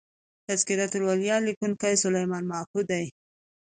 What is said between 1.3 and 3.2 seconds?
لیکونکی سلیمان ماکو دﺉ.